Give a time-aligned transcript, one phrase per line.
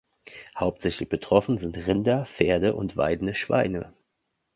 [0.59, 3.93] Hauptsächlich betroffen sind Rinder, Pferde und weidende Schweine.